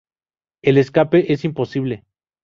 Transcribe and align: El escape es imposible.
El 0.63 0.79
escape 0.79 1.31
es 1.31 1.45
imposible. 1.45 2.03